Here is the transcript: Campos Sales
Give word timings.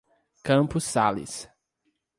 Campos 0.43 0.81
Sales 0.83 1.45